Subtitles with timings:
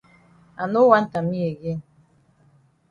[0.61, 1.79] I no want am me again.